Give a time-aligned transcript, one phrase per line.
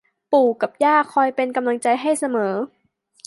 [0.31, 2.53] ปู่กับย่าคอยเป็นกำลังใจให้เสมอ